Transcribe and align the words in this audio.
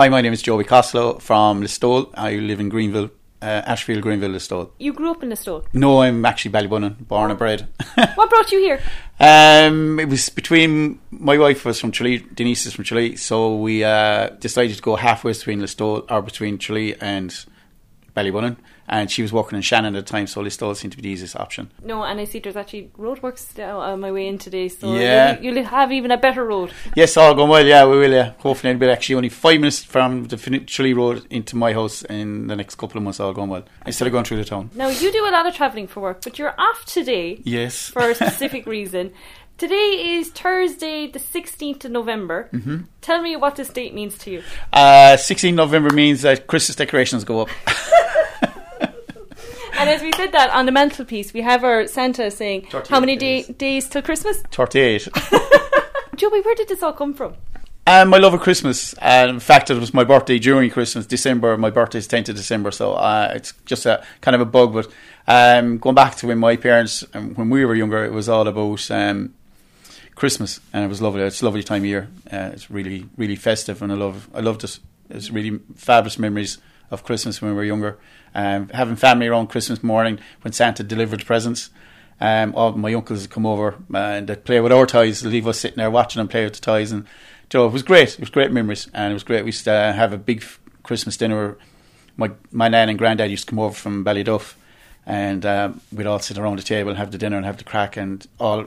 Hi, 0.00 0.08
my 0.08 0.22
name 0.22 0.32
is 0.32 0.40
Joby 0.40 0.64
Costello 0.64 1.18
from 1.18 1.60
Listowel. 1.60 2.10
I 2.14 2.36
live 2.36 2.58
in 2.58 2.70
Greenville, 2.70 3.10
uh, 3.42 3.60
Ashfield, 3.66 4.00
Greenville, 4.00 4.30
Listowel. 4.30 4.70
You 4.78 4.94
grew 4.94 5.10
up 5.10 5.22
in 5.22 5.28
Listowel. 5.28 5.66
No, 5.74 6.00
I'm 6.00 6.24
actually 6.24 6.52
Ballybunion, 6.52 7.06
born 7.06 7.28
and 7.28 7.38
bred. 7.38 7.68
What 8.14 8.30
brought 8.30 8.50
you 8.50 8.60
here? 8.60 8.80
um, 9.20 10.00
it 10.00 10.08
was 10.08 10.30
between 10.30 11.00
my 11.10 11.36
wife 11.36 11.66
was 11.66 11.78
from 11.78 11.92
Chile, 11.92 12.24
Denise 12.32 12.64
is 12.64 12.72
from 12.72 12.84
Chile, 12.84 13.16
so 13.16 13.56
we 13.56 13.84
uh, 13.84 14.30
decided 14.38 14.74
to 14.74 14.82
go 14.82 14.96
halfway 14.96 15.32
between 15.32 15.60
Listowel 15.60 16.10
or 16.10 16.22
between 16.22 16.56
Chile 16.56 16.96
and 16.98 17.44
Ballybunion, 18.16 18.56
and 18.90 19.10
she 19.10 19.22
was 19.22 19.32
working 19.32 19.56
in 19.56 19.62
Shannon 19.62 19.94
at 19.96 20.04
the 20.04 20.10
time, 20.12 20.26
so 20.26 20.42
Listowel 20.42 20.76
seemed 20.76 20.90
to 20.92 20.96
be 20.98 21.02
the 21.04 21.08
easiest 21.10 21.36
option. 21.36 21.70
No, 21.82 22.02
and 22.02 22.20
I 22.20 22.24
see 22.24 22.40
there's 22.40 22.56
actually 22.56 22.90
roadworks 22.98 23.56
on 23.64 24.00
my 24.00 24.10
way 24.12 24.26
in 24.26 24.36
today, 24.36 24.68
so 24.68 24.94
Yeah. 24.94 25.38
you'll, 25.40 25.54
you'll 25.54 25.64
have 25.64 25.92
even 25.92 26.10
a 26.10 26.16
better 26.18 26.44
road. 26.44 26.72
Yes, 26.96 27.16
all 27.16 27.32
going 27.34 27.48
well. 27.48 27.64
Yeah, 27.64 27.86
we 27.86 27.98
will. 27.98 28.12
Yeah, 28.12 28.32
hopefully, 28.38 28.72
it'll 28.72 28.80
be 28.80 28.90
actually 28.90 29.14
only 29.14 29.28
five 29.30 29.60
minutes 29.60 29.82
from 29.84 30.24
the 30.24 30.36
Tralee 30.66 30.92
Road 30.92 31.24
into 31.30 31.56
my 31.56 31.72
house 31.72 32.02
in 32.02 32.48
the 32.48 32.56
next 32.56 32.74
couple 32.74 32.98
of 32.98 33.04
months. 33.04 33.20
All 33.20 33.32
going 33.32 33.48
well 33.48 33.64
instead 33.86 34.06
of 34.08 34.12
going 34.12 34.24
through 34.24 34.38
the 34.38 34.44
town. 34.44 34.70
Now, 34.74 34.88
you 34.88 35.10
do 35.12 35.24
a 35.26 35.30
lot 35.30 35.46
of 35.46 35.54
travelling 35.54 35.86
for 35.86 36.00
work, 36.00 36.22
but 36.24 36.38
you're 36.38 36.54
off 36.60 36.84
today 36.84 37.40
Yes. 37.44 37.88
for 37.90 38.10
a 38.10 38.14
specific 38.22 38.66
reason. 38.66 39.12
Today 39.56 40.14
is 40.16 40.30
Thursday, 40.30 41.06
the 41.06 41.18
16th 41.18 41.84
of 41.84 41.90
November. 41.90 42.48
Mm-hmm. 42.50 42.78
Tell 43.02 43.20
me 43.20 43.36
what 43.36 43.56
this 43.56 43.68
date 43.68 43.92
means 43.94 44.16
to 44.18 44.30
you. 44.30 44.42
Uh, 44.72 45.18
16 45.18 45.54
November 45.54 45.90
means 45.94 46.22
that 46.22 46.46
Christmas 46.46 46.76
decorations 46.76 47.24
go 47.24 47.42
up. 47.42 47.48
And 49.80 49.88
as 49.88 50.02
we 50.02 50.12
said 50.12 50.32
that 50.32 50.50
on 50.50 50.66
the 50.66 50.72
mantelpiece, 50.72 51.32
we 51.32 51.40
have 51.40 51.64
our 51.64 51.86
Santa 51.86 52.30
saying, 52.30 52.66
How 52.90 53.00
many 53.00 53.16
day- 53.16 53.44
days. 53.44 53.56
days 53.56 53.88
till 53.88 54.02
Christmas? 54.02 54.42
38. 54.52 55.08
Joby, 56.16 56.40
where 56.42 56.54
did 56.54 56.68
this 56.68 56.82
all 56.82 56.92
come 56.92 57.14
from? 57.14 57.34
Um, 57.86 58.12
I 58.12 58.18
love 58.18 58.34
of 58.34 58.40
Christmas. 58.40 58.92
And 59.00 59.30
in 59.30 59.40
fact, 59.40 59.70
it 59.70 59.78
was 59.78 59.94
my 59.94 60.04
birthday 60.04 60.38
during 60.38 60.70
Christmas, 60.70 61.06
December. 61.06 61.56
My 61.56 61.70
birthday 61.70 61.98
is 61.98 62.06
10th 62.06 62.28
of 62.28 62.36
December, 62.36 62.70
so 62.72 62.92
uh, 62.92 63.32
it's 63.34 63.54
just 63.64 63.86
a 63.86 64.04
kind 64.20 64.34
of 64.34 64.42
a 64.42 64.44
bug. 64.44 64.74
But 64.74 64.88
um, 65.26 65.78
going 65.78 65.94
back 65.94 66.14
to 66.16 66.26
when 66.26 66.38
my 66.38 66.56
parents, 66.56 67.02
um, 67.14 67.34
when 67.34 67.48
we 67.48 67.64
were 67.64 67.74
younger, 67.74 68.04
it 68.04 68.12
was 68.12 68.28
all 68.28 68.46
about 68.46 68.90
um, 68.90 69.34
Christmas, 70.14 70.60
and 70.74 70.84
it 70.84 70.88
was 70.88 71.00
lovely. 71.00 71.22
It's 71.22 71.40
a 71.40 71.44
lovely 71.46 71.62
time 71.62 71.84
of 71.84 71.86
year. 71.86 72.08
Uh, 72.30 72.50
it's 72.52 72.70
really, 72.70 73.06
really 73.16 73.36
festive, 73.36 73.80
and 73.80 73.90
I 73.90 73.94
love, 73.94 74.28
I 74.34 74.40
loved 74.40 74.62
it. 74.62 74.78
It's 75.08 75.30
really 75.30 75.58
fabulous 75.74 76.18
memories 76.18 76.58
of 76.90 77.04
Christmas 77.04 77.40
when 77.40 77.52
we 77.52 77.56
were 77.56 77.64
younger. 77.64 77.98
Um, 78.34 78.68
having 78.70 78.96
family 78.96 79.26
around 79.26 79.48
Christmas 79.48 79.82
morning 79.82 80.18
when 80.42 80.52
Santa 80.52 80.82
delivered 80.82 81.26
presents. 81.26 81.70
Um, 82.20 82.54
all 82.54 82.72
my 82.72 82.92
uncles 82.92 83.22
would 83.22 83.30
come 83.30 83.46
over 83.46 83.76
uh, 83.94 83.96
and 83.98 84.28
they'd 84.28 84.44
play 84.44 84.60
with 84.60 84.72
our 84.72 84.86
toys, 84.86 85.24
leave 85.24 85.46
us 85.46 85.58
sitting 85.58 85.78
there 85.78 85.90
watching 85.90 86.20
them 86.20 86.28
play 86.28 86.44
with 86.44 86.54
the 86.54 86.60
toys. 86.60 86.92
And 86.92 87.06
so 87.50 87.66
it 87.66 87.72
was 87.72 87.82
great. 87.82 88.14
It 88.14 88.20
was 88.20 88.30
great 88.30 88.52
memories, 88.52 88.88
and 88.94 89.10
it 89.10 89.14
was 89.14 89.24
great. 89.24 89.42
We 89.42 89.48
used 89.48 89.64
to 89.64 89.72
uh, 89.72 89.92
have 89.92 90.12
a 90.12 90.18
big 90.18 90.44
Christmas 90.82 91.16
dinner. 91.16 91.56
My 92.16 92.30
my 92.52 92.68
nan 92.68 92.88
and 92.88 92.98
granddad 92.98 93.30
used 93.30 93.48
to 93.48 93.50
come 93.50 93.58
over 93.58 93.74
from 93.74 94.04
Ballyduff, 94.04 94.54
and 95.04 95.44
um, 95.44 95.80
we'd 95.90 96.06
all 96.06 96.20
sit 96.20 96.38
around 96.38 96.58
the 96.58 96.62
table 96.62 96.90
and 96.90 96.98
have 96.98 97.10
the 97.10 97.18
dinner 97.18 97.36
and 97.36 97.46
have 97.46 97.56
the 97.56 97.64
crack. 97.64 97.96
And 97.96 98.24
all 98.38 98.66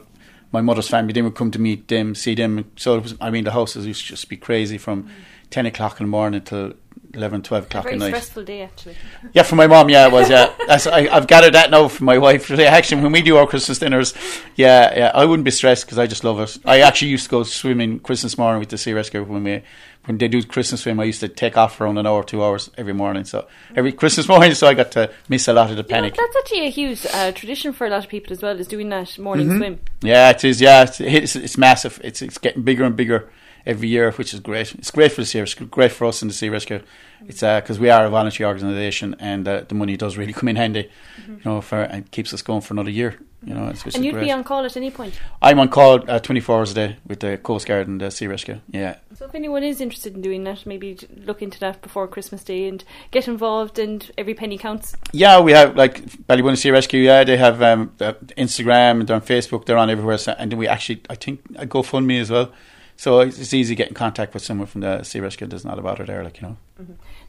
my 0.51 0.61
mother's 0.61 0.89
family 0.89 1.13
then 1.13 1.23
would 1.23 1.35
come 1.35 1.51
to 1.51 1.59
meet 1.59 1.88
them, 1.88 2.16
see 2.16 2.35
them. 2.35 2.71
So 2.75 2.97
it 2.97 3.03
was, 3.03 3.16
I 3.21 3.29
mean, 3.29 3.44
the 3.44 3.51
houses 3.51 3.85
used 3.85 4.01
to 4.01 4.07
just 4.07 4.27
be 4.27 4.38
crazy 4.38 4.77
from 4.77 5.07
ten 5.49 5.66
o'clock 5.66 6.01
in 6.01 6.07
the 6.07 6.11
morning 6.11 6.41
till 6.41 6.73
11, 7.14 7.42
12 7.44 7.64
A 7.64 7.67
o'clock 7.67 7.86
at 7.86 7.97
night. 8.00 8.08
stressful 8.08 8.44
day, 8.44 8.61
actually. 8.64 8.95
Yeah, 9.33 9.44
for 9.44 9.56
my 9.56 9.67
mom, 9.67 9.89
yeah, 9.89 10.08
it 10.08 10.11
was. 10.11 10.30
Yeah, 10.30 10.52
That's, 10.67 10.88
I, 10.88 11.08
I've 11.08 11.28
gathered 11.28 11.53
that 11.53 11.69
now 11.72 11.88
from 11.88 12.06
my 12.08 12.17
wife. 12.17 12.50
Actually, 12.52 13.03
when 13.03 13.11
we 13.11 13.22
do 13.22 13.38
our 13.38 13.45
Christmas 13.47 13.80
dinners, 13.80 14.14
yeah, 14.56 14.97
yeah, 14.97 15.11
I 15.14 15.25
wouldn't 15.25 15.45
be 15.45 15.52
stressed 15.52 15.86
because 15.86 16.00
I 16.00 16.08
just 16.08 16.23
love 16.23 16.39
it. 16.39 16.58
I 16.66 16.81
actually 16.81 17.09
used 17.09 17.25
to 17.25 17.30
go 17.30 17.44
swimming 17.44 18.00
Christmas 18.00 18.38
morning 18.38 18.59
with 18.59 18.69
the 18.69 18.78
sea 18.78 18.94
rescue 18.94 19.23
when 19.23 19.44
we 19.44 19.61
when 20.06 20.17
they 20.17 20.28
do 20.28 20.44
Christmas 20.44 20.81
swim. 20.81 21.00
I 21.00 21.06
used 21.06 21.22
to 21.22 21.30
take 21.30 21.56
off 21.56 21.78
for 21.78 21.86
around 21.86 21.97
an 21.97 22.06
hour, 22.06 22.23
two 22.23 22.44
hours 22.44 22.69
every 22.78 22.91
morning. 22.94 23.23
So 23.23 23.47
every 23.75 23.94
Christmas 23.94 24.28
morning, 24.28 24.53
so 24.53 24.67
I 24.67 24.73
got 24.73 24.91
to 24.94 25.09
miss 25.30 25.47
a 25.47 25.53
lot 25.53 25.69
of 25.69 25.78
the 25.78 25.84
You 25.84 25.88
know, 25.89 25.95
panic. 25.95 26.16
that's 26.16 26.36
actually 26.36 26.66
a 26.67 26.69
huge 26.72 27.06
uh, 27.14 27.31
tradition 27.31 27.72
for 27.73 27.88
a 27.88 27.89
lot 27.89 28.03
of 28.03 28.09
people 28.09 28.34
as 28.34 28.41
well, 28.41 28.59
is 28.59 28.67
doing 28.67 28.89
that 28.89 29.17
morning 29.19 29.47
Mm-hmm. 29.47 29.57
swim. 29.59 29.79
Yeah, 30.02 30.31
it 30.31 30.44
is. 30.44 30.59
Yeah, 30.59 30.84
it's 30.84 31.00
it's, 31.00 31.35
it's 31.38 31.57
massive. 31.57 32.02
It's 32.03 32.22
it's 32.22 32.38
getting 32.38 32.63
bigger 32.63 32.84
and 32.84 32.96
bigger 32.97 33.29
every 33.66 33.88
year, 33.88 34.12
which 34.12 34.34
is 34.34 34.40
great. 34.40 34.74
It's 34.75 34.91
great 34.91 35.12
for 35.12 35.22
the 35.22 35.25
sea. 35.25 35.40
It's 35.40 35.53
great 35.53 35.91
for 35.91 36.06
us 36.06 36.22
in 36.22 36.28
the 36.28 36.34
Sea 36.34 36.50
Rescue. 36.50 36.81
It's 37.25 37.40
because 37.40 37.79
we 37.79 37.90
are 37.90 38.06
a 38.06 38.09
voluntary 38.09 38.47
organisation, 38.47 39.16
and 39.19 39.47
uh, 39.47 39.62
the 39.68 39.75
money 39.75 39.96
does 39.97 40.18
really 40.18 40.34
come 40.40 40.50
in 40.50 40.56
handy. 40.57 40.90
You 41.28 41.40
know, 41.46 41.62
for 41.62 41.81
and 41.81 42.09
keeps 42.12 42.34
us 42.34 42.41
going 42.41 42.62
for 42.62 42.73
another 42.73 42.90
year. 42.91 43.19
You 43.46 43.53
know, 43.53 43.73
And 43.94 44.06
you'd 44.06 44.13
great. 44.13 44.23
be 44.23 44.31
on 44.31 44.46
call 44.46 44.63
at 44.63 44.78
any 44.78 44.90
point. 44.90 45.19
I'm 45.41 45.59
on 45.59 45.68
call 45.68 46.09
uh, 46.09 46.19
24 46.19 46.59
hours 46.59 46.72
a 46.72 46.75
day 46.75 46.97
with 47.06 47.19
the 47.19 47.38
Coast 47.38 47.68
Guard 47.68 47.90
and 47.90 48.00
the 48.00 48.09
Sea 48.09 48.28
Rescue. 48.28 48.62
Yeah, 48.69 48.96
So 49.18 49.25
if 49.25 49.35
anyone 49.35 49.63
is 49.63 49.81
interested 49.81 50.16
in 50.16 50.22
doing 50.22 50.46
that, 50.46 50.66
maybe 50.66 50.97
look 51.13 51.41
into 51.41 51.59
that 51.59 51.81
before 51.81 52.07
Christmas 52.07 52.41
Day 52.41 52.69
and 52.69 52.85
get 53.12 53.28
involved. 53.28 53.79
And 53.79 54.09
every 54.18 54.34
penny 54.34 54.57
counts. 54.57 54.96
yeah. 55.12 55.41
We 55.41 55.52
have 55.52 55.75
like 55.75 56.06
Ballybunion 56.28 56.57
Sea 56.57 56.72
Rescue. 56.72 57.02
Yeah, 57.02 57.25
they 57.25 57.35
have 57.35 57.62
um, 57.62 57.91
the 57.97 58.13
Instagram 58.38 59.00
and 59.02 59.07
they're 59.07 59.16
on 59.18 59.22
Facebook. 59.22 59.66
They're 59.66 59.78
on 59.78 59.90
everywhere. 59.90 60.18
So, 60.19 60.34
and 60.40 60.50
then 60.50 60.57
we 60.57 60.68
actually, 60.69 61.02
I 61.09 61.16
think, 61.16 61.41
I 61.59 61.66
GoFundMe 61.66 62.22
as 62.22 62.31
well. 62.31 62.50
So 62.95 63.19
it's, 63.21 63.39
it's 63.39 63.53
easy 63.53 63.75
to 63.75 63.77
get 63.77 63.89
in 63.89 63.93
contact 63.93 64.33
with 64.33 64.43
someone 64.43 64.67
from 64.67 64.81
the 64.81 65.03
Sea 65.03 65.19
Rescue. 65.19 65.47
There's 65.47 65.65
not 65.65 65.79
a 65.79 65.81
bother 65.81 66.05
there, 66.05 66.23
like 66.23 66.41
you 66.41 66.47
know. 66.47 66.57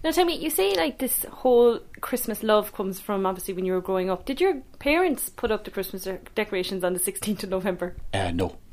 Now 0.02 0.10
tell 0.10 0.25
me, 0.25 0.36
you 0.36 0.50
say 0.50 0.75
like 0.75 0.98
this 0.98 1.25
whole 1.30 1.80
Christmas 2.00 2.42
love 2.42 2.72
comes 2.72 3.00
from 3.00 3.26
obviously 3.26 3.54
when 3.54 3.64
you 3.64 3.72
were 3.72 3.80
growing 3.80 4.10
up. 4.10 4.25
Did 4.25 4.41
your 4.41 4.60
parents 4.78 5.28
put 5.28 5.50
up 5.50 5.64
the 5.64 5.70
Christmas 5.70 6.04
de- 6.04 6.19
decorations 6.34 6.84
on 6.84 6.92
the 6.92 7.00
16th 7.00 7.44
of 7.44 7.50
November? 7.50 7.97
Uh, 8.12 8.30
no. 8.32 8.56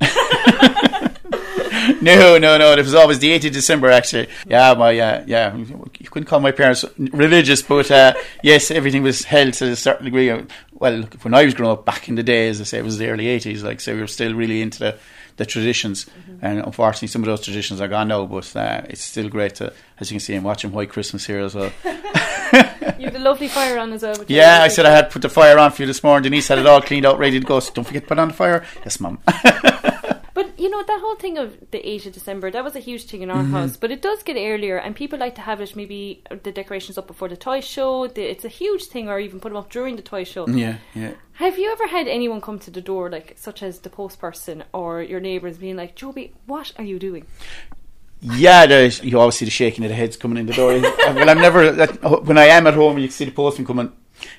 no, 2.02 2.38
no, 2.38 2.58
no. 2.58 2.72
It 2.72 2.78
was 2.78 2.94
always 2.94 3.18
the 3.18 3.30
8th 3.38 3.46
of 3.46 3.52
December, 3.52 3.88
actually. 3.88 4.28
Yeah, 4.46 4.74
my, 4.74 4.98
uh, 4.98 5.24
yeah, 5.26 5.56
you 5.56 6.08
couldn't 6.10 6.26
call 6.26 6.40
my 6.40 6.52
parents 6.52 6.84
religious, 6.98 7.62
but 7.62 7.90
uh, 7.90 8.14
yes, 8.42 8.70
everything 8.70 9.02
was 9.02 9.24
held 9.24 9.54
to 9.54 9.72
a 9.72 9.76
certain 9.76 10.04
degree. 10.04 10.30
Well, 10.82 10.94
look, 10.94 11.14
when 11.22 11.32
I 11.32 11.44
was 11.44 11.54
growing 11.54 11.70
up 11.70 11.84
back 11.84 12.08
in 12.08 12.16
the 12.16 12.24
day, 12.24 12.48
as 12.48 12.60
I 12.60 12.64
say, 12.64 12.78
it 12.78 12.84
was 12.84 12.98
the 12.98 13.08
early 13.08 13.26
80s, 13.26 13.62
like, 13.62 13.80
so 13.80 13.94
we 13.94 14.00
were 14.00 14.08
still 14.08 14.34
really 14.34 14.60
into 14.60 14.80
the, 14.80 14.98
the 15.36 15.46
traditions. 15.46 16.10
And 16.40 16.58
unfortunately, 16.58 17.06
some 17.06 17.22
of 17.22 17.26
those 17.26 17.44
traditions 17.44 17.80
are 17.80 17.86
gone 17.86 18.08
now, 18.08 18.26
but 18.26 18.56
uh, 18.56 18.82
it's 18.88 19.00
still 19.00 19.28
great 19.28 19.54
to, 19.56 19.72
as 20.00 20.10
you 20.10 20.16
can 20.16 20.20
see, 20.20 20.34
I'm 20.34 20.42
watching 20.42 20.72
White 20.72 20.90
Christmas 20.90 21.24
here 21.24 21.38
as 21.38 21.54
well. 21.54 21.70
You 22.98 23.06
had 23.06 23.16
a 23.16 23.20
lovely 23.20 23.48
fire 23.48 23.78
on 23.78 23.92
as 23.92 24.02
well. 24.02 24.14
Yeah, 24.28 24.62
I 24.62 24.68
said 24.68 24.86
I 24.86 24.90
had 24.90 25.10
put 25.10 25.22
the 25.22 25.28
fire 25.28 25.58
on 25.58 25.72
for 25.72 25.82
you 25.82 25.86
this 25.86 26.04
morning. 26.04 26.24
Denise 26.24 26.48
had 26.48 26.58
it 26.58 26.66
all 26.66 26.80
cleaned 26.80 27.06
out, 27.06 27.18
ready 27.18 27.40
to 27.40 27.46
go. 27.46 27.58
So 27.58 27.72
don't 27.72 27.84
forget 27.84 28.02
to 28.02 28.08
put 28.08 28.18
on 28.18 28.28
the 28.28 28.34
fire. 28.34 28.64
Yes, 28.84 29.00
mum. 29.00 29.18
You 30.62 30.70
know 30.70 30.82
that 30.90 31.00
whole 31.00 31.16
thing 31.16 31.38
of 31.38 31.48
the 31.72 31.78
8th 31.78 32.06
of 32.06 32.12
December, 32.12 32.50
that 32.52 32.62
was 32.62 32.76
a 32.76 32.78
huge 32.88 33.04
thing 33.06 33.22
in 33.22 33.30
our 33.30 33.42
Mm-hmm. 33.42 33.52
house. 33.52 33.76
But 33.76 33.90
it 33.90 34.00
does 34.00 34.22
get 34.22 34.36
earlier, 34.36 34.76
and 34.76 34.94
people 34.94 35.18
like 35.18 35.34
to 35.34 35.40
have 35.40 35.60
it 35.60 35.74
maybe 35.74 36.22
uh, 36.30 36.36
the 36.46 36.52
decorations 36.52 36.96
up 36.96 37.06
before 37.08 37.28
the 37.28 37.36
toy 37.36 37.60
show. 37.60 38.06
The, 38.06 38.22
it's 38.34 38.44
a 38.44 38.48
huge 38.62 38.84
thing, 38.84 39.08
or 39.08 39.18
even 39.18 39.40
put 39.40 39.48
them 39.48 39.56
up 39.62 39.70
during 39.70 39.96
the 39.96 40.02
toy 40.02 40.24
show. 40.24 40.46
yeah, 40.48 40.76
yeah. 40.94 41.12
Have 41.44 41.58
you 41.58 41.68
ever 41.72 41.86
had 41.96 42.06
anyone 42.06 42.40
come 42.40 42.58
to 42.60 42.70
the 42.70 42.80
door, 42.80 43.10
like 43.10 43.28
such 43.36 43.60
as 43.68 43.80
the 43.80 43.90
post 43.90 44.20
person 44.20 44.62
or 44.72 45.02
your 45.02 45.18
neighbours, 45.20 45.56
being 45.58 45.76
like, 45.82 45.92
"Joby, 45.96 46.32
what 46.46 46.72
are 46.78 46.84
you 46.84 46.98
doing?" 47.00 47.24
Yeah, 48.20 48.66
there's, 48.66 49.02
you 49.02 49.18
always 49.18 49.34
see 49.34 49.44
the 49.46 49.50
shaking 49.50 49.82
of 49.84 49.88
the 49.90 49.96
heads 49.96 50.16
coming 50.16 50.38
in 50.38 50.46
the 50.46 50.52
door. 50.52 50.68
well, 50.80 51.28
I'm 51.28 51.38
never, 51.40 51.72
when 52.28 52.38
I 52.38 52.44
am 52.56 52.68
at 52.68 52.74
home, 52.74 52.98
you 52.98 53.08
can 53.08 53.12
see 53.12 53.24
the 53.24 53.32
postman 53.32 53.66
coming, 53.66 53.90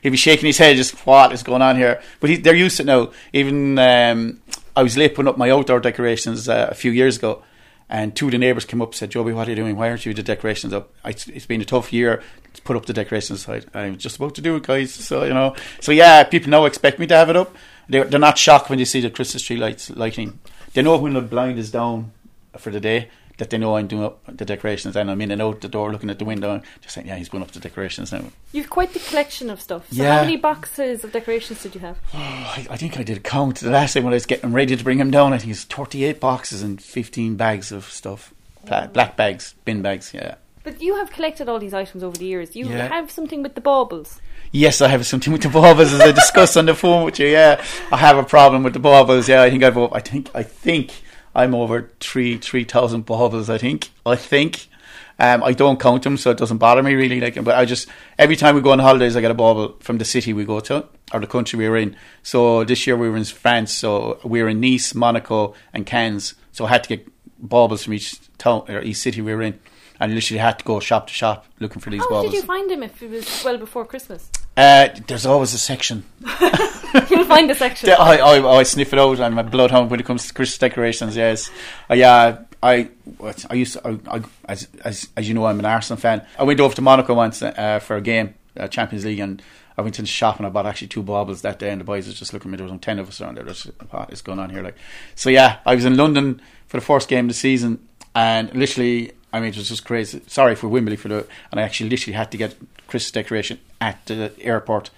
he'll 0.02 0.12
be 0.12 0.18
shaking 0.18 0.46
his 0.46 0.58
head, 0.58 0.78
just 0.78 0.96
what 1.06 1.34
is 1.34 1.44
going 1.44 1.62
on 1.62 1.76
here? 1.76 2.02
But 2.22 2.30
he, 2.30 2.38
they're 2.38 2.56
used 2.56 2.78
to 2.78 2.84
it 2.84 2.86
now. 2.86 3.12
Even, 3.34 3.78
um, 3.80 4.40
I 4.76 4.84
was 4.84 4.98
late 4.98 5.16
putting 5.16 5.30
up 5.30 5.38
my 5.38 5.52
outdoor 5.52 5.80
decorations 5.80 6.50
uh, 6.50 6.68
a 6.70 6.76
few 6.76 6.92
years 6.92 7.18
ago, 7.18 7.44
and 7.90 8.16
two 8.16 8.26
of 8.26 8.32
the 8.32 8.38
neighbours 8.38 8.66
came 8.66 8.82
up 8.82 8.90
and 8.90 8.96
said, 8.96 9.12
Joby, 9.12 9.34
what 9.34 9.48
are 9.48 9.52
you 9.52 9.56
doing? 9.56 9.76
Why 9.76 9.90
aren't 9.90 10.06
you 10.06 10.14
the 10.14 10.24
decorations 10.24 10.74
up? 10.74 10.92
I, 11.04 11.10
it's 11.10 11.46
been 11.46 11.62
a 11.62 11.66
tough 11.66 11.94
year 11.94 12.24
to 12.54 12.62
put 12.64 12.76
up 12.76 12.86
the 12.86 12.94
decorations. 12.94 13.48
I, 13.48 13.62
I'm 13.74 13.98
just 13.98 14.18
about 14.18 14.36
to 14.36 14.42
do 14.42 14.56
it, 14.56 14.64
guys. 14.64 14.94
So, 14.94 15.24
you 15.24 15.34
know, 15.34 15.56
so 15.80 15.92
yeah, 15.92 16.24
people 16.24 16.50
now 16.50 16.66
expect 16.66 17.00
me 17.00 17.08
to 17.08 17.16
have 17.16 17.30
it 17.30 17.36
up. 17.36 17.56
They're, 17.88 18.06
they're 18.06 18.20
not 18.20 18.38
shocked 18.38 18.70
when 18.70 18.80
they 18.80 18.86
see 18.86 19.02
the 19.02 19.10
Christmas 19.10 19.44
tree 19.44 19.58
lights 19.58 19.90
lighting. 19.92 20.40
They 20.74 20.82
know 20.82 20.98
when 20.98 21.14
the 21.14 21.22
blind 21.22 21.60
is 21.60 21.70
down 21.70 22.12
for 22.58 22.72
the 22.72 22.80
day 22.80 23.10
that 23.38 23.50
they 23.50 23.58
know 23.58 23.76
I'm 23.78 23.88
doing 23.88 24.04
up 24.04 24.20
the 24.28 24.46
decorations 24.46 24.96
and 24.96 25.10
I'm 25.10 25.20
in 25.22 25.32
and 25.32 25.42
out 25.42 25.62
the 25.62 25.68
door 25.68 25.92
looking 25.92 26.10
at 26.12 26.20
the 26.20 26.26
window 26.26 26.54
and 26.54 26.64
just 26.82 26.94
saying, 26.94 27.08
yeah, 27.08 27.16
he's 27.16 27.30
putting 27.30 27.44
up 27.44 27.52
the 27.52 27.60
decorations 27.60 28.12
now. 28.12 28.26
You've 28.52 28.70
quite 28.70 28.94
the 28.94 29.00
collection 29.00 29.50
of 29.50 29.60
stuff. 29.60 29.88
So 29.92 30.04
Yeah. 30.04 30.18
how 30.18 30.22
many 30.22 30.38
boxes 30.38 31.04
of 31.04 31.12
decorations 31.12 31.64
did 31.64 31.74
you 31.76 31.82
have? 31.82 31.98
Oh, 32.14 32.18
I, 32.20 32.68
I 32.70 32.78
think 32.78 33.00
I 33.00 33.04
did 33.04 33.18
a 33.18 33.22
count 33.22 33.58
the 33.60 33.72
last 33.72 33.94
time 33.94 34.04
when 34.04 34.14
I 34.14 34.16
was 34.16 34.26
getting 34.28 34.54
ready 34.54 34.76
to 34.76 34.84
bring 34.84 35.00
him 35.00 35.10
down. 35.12 35.34
I 35.34 35.40
think 35.40 35.52
it's 35.52 35.64
38 35.64 36.20
boxes 36.20 36.62
and 36.62 36.82
15 36.82 37.36
bags 37.36 37.72
of 37.72 37.86
stuff. 37.86 38.34
Pla- 38.66 38.88
black 38.88 39.18
bags, 39.18 39.56
bin 39.66 39.82
bags, 39.82 40.14
yeah. 40.14 40.36
But 40.64 40.82
you 40.82 40.96
have 40.96 41.12
collected 41.12 41.50
all 41.50 41.60
these 41.60 41.74
items 41.74 42.04
over 42.04 42.16
the 42.16 42.26
years. 42.26 42.56
You 42.56 42.70
Yeah. 42.70 42.88
have 42.88 43.12
something 43.12 43.44
with 43.44 43.56
the 43.56 43.62
baubles. 43.62 44.22
Yes, 44.54 44.80
I 44.82 44.88
have 44.88 45.06
something 45.06 45.34
with 45.34 45.42
the 45.42 45.50
baubles 45.50 45.92
as 45.92 46.00
I 46.00 46.12
discussed 46.12 46.56
on 46.56 46.68
the 46.68 46.76
phone 46.76 47.04
with 47.04 47.20
you. 47.20 47.28
Yeah, 47.28 47.62
I 47.92 47.98
have 47.98 48.18
a 48.18 48.24
problem 48.24 48.64
with 48.64 48.74
the 48.74 48.80
baubles. 48.80 49.28
Yeah, 49.28 49.42
I 49.42 49.50
think 49.50 49.64
I've. 49.64 49.76
I 49.78 50.00
think 50.00 50.30
I 50.36 50.44
think 50.44 50.92
I'm 51.36 51.56
over 51.56 51.90
three 52.00 52.38
three 52.38 52.64
thousand 52.64 53.06
baubles. 53.06 53.50
I 53.50 53.58
think. 53.58 53.90
I 54.06 54.16
think. 54.16 54.68
Um, 55.20 55.44
I 55.44 55.54
don't 55.54 55.80
count 55.80 56.04
them, 56.04 56.18
so 56.18 56.32
it 56.32 56.38
doesn't 56.38 56.58
bother 56.58 56.82
me 56.82 56.96
really. 56.96 57.22
Like, 57.22 57.42
but 57.44 57.56
I 57.56 57.66
just 57.66 57.88
every 58.18 58.36
time 58.36 58.56
we 58.56 58.62
go 58.62 58.72
on 58.72 58.80
holidays, 58.80 59.16
I 59.16 59.22
get 59.22 59.32
a 59.32 59.36
bauble 59.36 59.78
from 59.80 59.98
the 60.00 60.06
city 60.06 60.34
we 60.34 60.44
go 60.44 60.60
to 60.62 60.86
or 61.14 61.20
the 61.20 61.28
country 61.28 61.58
we 61.58 61.70
were 61.70 61.78
in. 61.78 61.96
So 62.24 62.64
this 62.64 62.88
year 62.88 62.98
we 62.98 63.08
were 63.10 63.18
in 63.18 63.24
France, 63.26 63.72
so 63.72 64.20
we 64.24 64.42
were 64.42 64.50
in 64.50 64.60
Nice, 64.60 64.96
Monaco, 64.96 65.54
and 65.72 65.86
Cannes. 65.86 66.34
So 66.52 66.66
I 66.66 66.70
had 66.70 66.84
to 66.86 66.90
get 66.98 67.08
baubles 67.38 67.84
from 67.84 67.94
each 67.94 68.20
town 68.38 68.66
or 68.68 68.82
each 68.82 68.98
city 68.98 69.22
we 69.22 69.34
were 69.36 69.44
in. 69.44 69.60
and 70.00 70.14
literally 70.16 70.40
had 70.40 70.58
to 70.60 70.66
go 70.66 70.80
shop 70.80 71.08
to 71.08 71.14
shop 71.14 71.46
looking 71.60 71.80
for 71.80 71.92
these 71.92 72.02
How 72.02 72.10
baubles. 72.10 72.32
did 72.32 72.38
you 72.42 72.48
find 72.48 72.70
him 72.72 72.82
if 72.84 73.02
it 73.02 73.12
was 73.12 73.44
well 73.46 73.58
before 73.60 73.86
Christmas? 73.86 74.30
Uh, 74.56 74.90
there's 75.08 75.26
always 75.26 75.54
a 75.54 75.58
section. 75.58 76.06
You'll 77.10 77.26
find 77.26 77.50
a 77.50 77.56
section. 77.56 77.90
I, 78.00 78.18
I, 78.18 78.58
I 78.60 78.64
sniff 78.64 78.94
it 78.94 79.00
out. 79.00 79.20
I'm 79.20 79.38
a 79.38 79.44
bloodhound 79.44 79.90
when 79.90 80.00
it 80.00 80.06
comes 80.06 80.28
to 80.28 80.34
Christmas 80.34 80.58
decorations. 80.58 81.16
Yes, 81.16 81.50
uh, 81.90 81.96
yeah. 81.96 82.40
I 82.62 82.90
what, 83.18 83.46
I 83.50 83.56
used 83.56 83.74
to, 83.74 83.88
I, 83.88 84.18
I, 84.18 84.22
as, 84.46 84.70
as 84.86 85.10
as 85.18 85.28
you 85.28 85.34
know 85.34 85.46
I'm 85.46 85.60
an 85.60 85.66
Arsenal 85.66 86.00
fan. 86.00 86.26
I 86.40 86.44
went 86.44 86.60
over 86.60 86.74
to 86.76 86.82
Monaco 86.82 87.14
once 87.14 87.42
uh, 87.42 87.80
for 87.80 87.98
a 87.98 88.02
game, 88.02 88.36
uh, 88.58 88.68
Champions 88.68 89.06
League, 89.06 89.20
and 89.20 89.42
I 89.78 89.82
went 89.82 90.00
in 90.00 90.04
the 90.04 90.10
shop 90.10 90.38
and 90.38 90.46
I 90.46 90.50
bought 90.50 90.66
actually 90.66 90.88
two 90.88 91.04
baubles 91.04 91.42
that 91.42 91.60
day. 91.60 91.72
And 91.72 91.82
the 91.82 91.86
boys 91.86 92.08
was 92.08 92.18
just 92.18 92.32
looking 92.32 92.50
at 92.50 92.52
me. 92.52 92.58
There 92.66 92.72
was 92.72 92.80
ten 92.82 93.00
of 93.00 93.10
us 93.10 93.20
around 93.20 93.36
there. 93.36 93.44
Just, 93.44 93.66
what 93.90 94.14
is 94.14 94.22
going 94.22 94.40
on 94.40 94.50
here? 94.50 94.62
Like, 94.62 94.78
so 95.16 95.30
yeah, 95.30 95.60
I 95.66 95.76
was 95.76 95.84
in 95.84 95.98
London 95.98 96.42
for 96.68 96.78
the 96.78 96.86
first 96.86 97.10
game 97.10 97.26
of 97.26 97.30
the 97.30 97.34
season, 97.34 97.86
and 98.16 98.54
literally, 98.54 99.12
I 99.34 99.40
mean, 99.40 99.50
it 99.50 99.58
was 99.58 99.68
just 99.68 99.84
crazy. 99.84 100.22
Sorry 100.28 100.56
for 100.56 100.70
Wembley 100.70 100.96
for 100.96 101.10
the, 101.10 101.28
and 101.52 101.60
I 101.60 101.64
actually 101.64 101.90
literally 101.90 102.14
had 102.14 102.32
to 102.32 102.38
get 102.38 102.56
Christmas 102.88 103.12
decoration 103.12 103.60
at 103.82 104.06
the 104.06 104.32
airport 104.40 104.92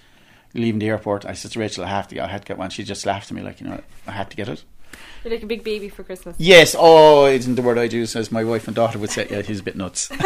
leaving 0.56 0.78
the 0.78 0.88
airport, 0.88 1.24
I 1.24 1.34
said 1.34 1.52
to 1.52 1.60
Rachel, 1.60 1.84
I 1.84 1.88
have 1.88 2.08
to 2.08 2.14
get, 2.16 2.24
I 2.24 2.28
had 2.28 2.42
to 2.42 2.46
get 2.46 2.58
one. 2.58 2.70
She 2.70 2.82
just 2.82 3.06
laughed 3.06 3.30
at 3.30 3.36
me 3.36 3.42
like, 3.42 3.60
you 3.60 3.68
know, 3.68 3.80
I 4.06 4.12
had 4.12 4.30
to 4.30 4.36
get 4.36 4.48
it. 4.48 4.64
You're 5.24 5.34
like 5.34 5.42
a 5.42 5.46
big 5.46 5.64
baby 5.64 5.88
for 5.88 6.02
Christmas. 6.04 6.36
Yes, 6.38 6.74
oh, 6.78 7.26
isn't 7.26 7.56
the 7.56 7.62
word 7.62 7.78
I 7.78 7.84
use, 7.84 8.16
as 8.16 8.32
my 8.32 8.44
wife 8.44 8.66
and 8.66 8.74
daughter 8.74 8.98
would 8.98 9.10
say. 9.10 9.26
Yeah, 9.30 9.42
he's 9.42 9.60
a 9.60 9.62
bit 9.62 9.76
nuts. 9.76 10.08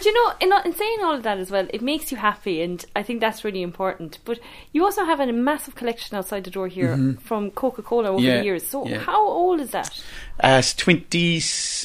But 0.00 0.06
you 0.06 0.14
know, 0.14 0.32
in, 0.40 0.66
in 0.66 0.74
saying 0.74 0.98
all 1.02 1.14
of 1.14 1.24
that 1.24 1.36
as 1.36 1.50
well, 1.50 1.66
it 1.74 1.82
makes 1.82 2.10
you 2.10 2.16
happy, 2.16 2.62
and 2.62 2.82
I 2.96 3.02
think 3.02 3.20
that's 3.20 3.44
really 3.44 3.60
important. 3.60 4.18
But 4.24 4.40
you 4.72 4.82
also 4.82 5.04
have 5.04 5.20
a 5.20 5.30
massive 5.30 5.74
collection 5.74 6.16
outside 6.16 6.44
the 6.44 6.50
door 6.50 6.68
here 6.68 7.18
from 7.22 7.50
Coca 7.50 7.82
Cola 7.82 8.08
over 8.08 8.16
Mm-hmm. 8.18 8.26
Yeah, 8.26 8.38
the 8.38 8.44
years. 8.44 8.66
So, 8.66 8.86
yeah. 8.86 8.98
how 9.00 9.22
old 9.22 9.60
is 9.60 9.72
that? 9.72 10.02
Uh, 10.42 10.56
it's 10.60 10.72
20, 10.72 11.42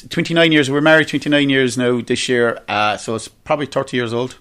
29 0.08 0.52
years. 0.52 0.70
We're 0.70 0.80
married 0.80 1.08
29 1.08 1.50
years 1.50 1.76
now 1.76 2.00
this 2.00 2.26
year, 2.26 2.58
uh, 2.68 2.96
so 2.96 3.16
it's 3.16 3.28
probably 3.28 3.66
30 3.66 3.98
years 3.98 4.14
old. 4.14 4.38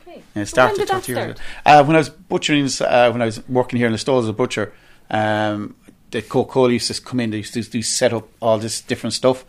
Okay. 0.00 0.22
So 0.34 0.44
started 0.44 0.78
when 0.78 0.86
did 0.86 0.94
that 0.94 1.02
30 1.02 1.12
years. 1.12 1.38
Uh, 1.66 1.82
when 1.82 1.96
I 1.96 1.98
was 1.98 2.10
butchering, 2.10 2.68
uh, 2.80 3.10
when 3.10 3.20
I 3.20 3.24
was 3.24 3.48
working 3.48 3.78
here 3.78 3.86
in 3.86 3.92
the 3.92 3.98
stalls 3.98 4.26
as 4.26 4.28
a 4.28 4.32
butcher, 4.32 4.72
um, 5.10 5.74
the 6.12 6.22
Coca 6.22 6.52
Cola 6.52 6.72
used 6.72 6.94
to 6.94 7.02
come 7.02 7.18
in, 7.18 7.30
they 7.30 7.38
used 7.38 7.54
to, 7.54 7.64
to 7.64 7.82
set 7.82 8.12
up 8.12 8.28
all 8.40 8.58
this 8.58 8.80
different 8.80 9.14
stuff. 9.14 9.44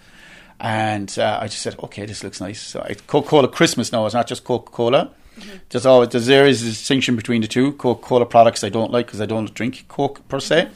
And 0.60 1.14
uh, 1.18 1.40
I 1.42 1.48
just 1.48 1.62
said, 1.62 1.76
okay, 1.84 2.06
this 2.06 2.24
looks 2.24 2.42
nice. 2.42 2.60
So 2.62 2.86
Coca 3.08 3.28
Cola 3.30 3.48
Christmas 3.48 3.92
now, 3.92 4.06
it's 4.06 4.16
not 4.16 4.28
just 4.28 4.44
Coca 4.44 4.72
Cola. 4.72 5.12
Mm-hmm. 5.40 5.58
There's 5.70 5.86
always 5.86 6.10
there 6.10 6.46
is 6.46 6.62
a 6.62 6.66
distinction 6.66 7.16
between 7.16 7.42
the 7.42 7.48
two. 7.48 7.72
Coca 7.74 8.02
Cola 8.06 8.26
products 8.26 8.64
I 8.64 8.70
don't 8.70 8.92
like 8.92 9.06
because 9.06 9.22
I 9.22 9.26
don't 9.26 9.54
drink 9.54 9.86
Coke 9.88 10.28
per 10.28 10.40
se. 10.40 10.68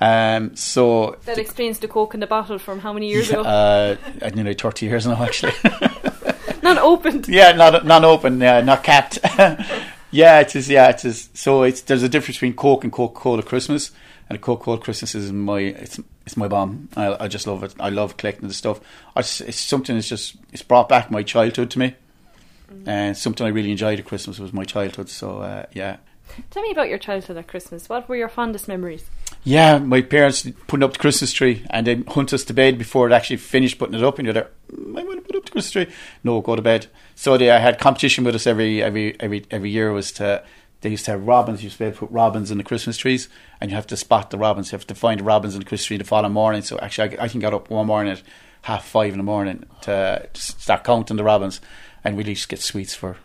Um, 0.00 0.54
so 0.54 1.16
That 1.24 1.38
explains 1.38 1.80
the 1.80 1.88
Coke 1.88 2.14
in 2.14 2.20
the 2.20 2.26
bottle 2.28 2.58
from 2.60 2.78
how 2.78 2.92
many 2.92 3.08
years 3.08 3.30
ago? 3.30 3.42
uh, 3.42 3.96
I 4.22 4.30
nearly 4.30 4.54
30 4.54 4.86
years 4.86 5.06
now, 5.06 5.20
actually. 5.20 5.52
Not 6.62 6.78
opened. 6.78 7.26
yeah, 7.28 7.52
not 7.52 7.86
not 7.86 8.04
open, 8.04 8.40
yeah, 8.40 8.60
not 8.60 8.84
capped. 8.84 9.18
yeah, 10.10 10.40
it 10.40 10.54
is. 10.54 10.68
Yeah, 10.68 10.90
it 10.90 11.04
is. 11.04 11.30
So 11.34 11.62
it's 11.62 11.80
there's 11.80 12.02
a 12.02 12.08
difference 12.08 12.36
between 12.36 12.54
Coke 12.54 12.84
and 12.84 12.92
Coca 12.92 13.18
Cola 13.18 13.42
Christmas, 13.42 13.90
and 14.28 14.36
a 14.36 14.40
Coca 14.40 14.64
Cola 14.64 14.78
Christmas 14.78 15.14
is 15.14 15.32
my 15.32 15.60
it's 15.60 16.00
it's 16.26 16.36
my 16.36 16.48
bomb. 16.48 16.88
I, 16.96 17.24
I 17.24 17.28
just 17.28 17.46
love 17.46 17.62
it. 17.64 17.74
I 17.80 17.88
love 17.88 18.16
collecting 18.16 18.48
the 18.48 18.54
stuff. 18.54 18.80
I 19.16 19.22
just, 19.22 19.40
it's 19.42 19.58
something 19.58 19.96
that's 19.96 20.08
just 20.08 20.36
it's 20.52 20.62
brought 20.62 20.88
back 20.88 21.10
my 21.10 21.22
childhood 21.22 21.70
to 21.70 21.78
me, 21.78 21.94
and 22.86 23.16
something 23.16 23.46
I 23.46 23.50
really 23.50 23.70
enjoyed 23.70 23.98
at 23.98 24.04
Christmas 24.04 24.38
was 24.38 24.52
my 24.52 24.64
childhood. 24.64 25.08
So 25.08 25.38
uh, 25.38 25.66
yeah, 25.72 25.96
Tell 26.50 26.62
me 26.62 26.70
about 26.70 26.88
your 26.88 26.98
childhood 26.98 27.36
at 27.36 27.48
Christmas. 27.48 27.88
What 27.88 28.08
were 28.08 28.16
your 28.16 28.28
fondest 28.28 28.68
memories? 28.68 29.04
Yeah, 29.44 29.78
my 29.78 30.02
parents 30.02 30.46
putting 30.66 30.84
up 30.84 30.92
the 30.92 30.98
Christmas 30.98 31.32
tree 31.32 31.64
and 31.70 31.86
they 31.86 31.96
hunt 32.08 32.32
us 32.32 32.44
to 32.44 32.52
bed 32.52 32.78
before 32.78 33.08
it 33.08 33.12
actually 33.12 33.36
finished 33.36 33.78
putting 33.78 33.94
it 33.94 34.04
up. 34.04 34.18
And 34.18 34.26
you're 34.26 34.34
there, 34.34 34.50
"Mm, 34.72 34.98
I 34.98 35.04
want 35.04 35.20
to 35.20 35.26
put 35.26 35.36
up 35.36 35.44
the 35.46 35.50
Christmas 35.52 35.72
tree. 35.72 35.94
No, 36.24 36.40
go 36.40 36.56
to 36.56 36.62
bed. 36.62 36.86
So 37.14 37.36
they 37.36 37.46
had 37.46 37.78
competition 37.78 38.24
with 38.24 38.34
us 38.34 38.46
every 38.46 38.82
every 38.82 39.18
every 39.20 39.44
every 39.50 39.70
year. 39.70 39.92
Was 39.92 40.12
to 40.12 40.42
they 40.80 40.90
used 40.90 41.04
to 41.06 41.12
have 41.12 41.26
robins. 41.26 41.62
You 41.62 41.66
used 41.66 41.76
to 41.76 41.84
be 41.84 41.86
able 41.86 41.94
to 41.96 42.06
put 42.06 42.10
robins 42.10 42.50
in 42.50 42.58
the 42.58 42.64
Christmas 42.64 42.96
trees, 42.96 43.28
and 43.60 43.70
you 43.70 43.76
have 43.76 43.86
to 43.88 43.96
spot 43.96 44.30
the 44.30 44.38
robins. 44.38 44.70
You 44.70 44.76
have 44.76 44.86
to 44.86 44.94
find 44.94 45.20
the 45.20 45.24
robins 45.24 45.54
in 45.54 45.60
the 45.60 45.66
Christmas 45.66 45.86
tree 45.86 45.96
the 45.96 46.04
following 46.04 46.32
morning. 46.32 46.62
So 46.62 46.78
actually, 46.80 47.18
I, 47.18 47.24
I 47.24 47.28
think 47.28 47.42
got 47.42 47.54
up 47.54 47.70
one 47.70 47.86
morning 47.86 48.12
at 48.12 48.22
half 48.62 48.84
five 48.84 49.12
in 49.12 49.18
the 49.18 49.24
morning 49.24 49.64
to, 49.82 50.28
start 50.34 50.84
counting 50.84 51.16
the 51.16 51.24
robins, 51.24 51.60
and 52.04 52.16
we 52.16 52.24
used 52.24 52.42
to 52.42 52.48
get 52.48 52.60
sweets 52.60 52.94
for 52.94 53.16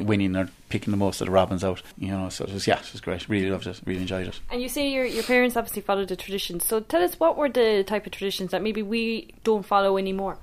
winning 0.00 0.34
or 0.34 0.48
picking 0.70 0.90
the 0.90 0.96
most 0.96 1.20
of 1.20 1.26
the 1.26 1.32
robins 1.32 1.62
out. 1.62 1.82
You 1.98 2.08
know, 2.08 2.28
so 2.30 2.44
it 2.44 2.52
was 2.52 2.66
yeah, 2.66 2.78
it 2.78 2.92
was 2.92 3.00
great. 3.00 3.28
Really 3.28 3.50
loved 3.50 3.66
it. 3.66 3.80
Really 3.84 4.00
enjoyed 4.00 4.26
it. 4.26 4.40
And 4.50 4.60
you 4.60 4.68
say 4.68 4.90
your 4.90 5.04
your 5.04 5.22
parents 5.22 5.56
obviously 5.56 5.82
followed 5.82 6.08
the 6.08 6.16
traditions. 6.16 6.64
So 6.64 6.80
tell 6.80 7.02
us 7.02 7.20
what 7.20 7.36
were 7.36 7.48
the 7.48 7.84
type 7.86 8.06
of 8.06 8.12
traditions 8.12 8.50
that 8.50 8.62
maybe 8.62 8.82
we 8.82 9.34
don't 9.44 9.64
follow 9.64 9.96
anymore. 9.98 10.38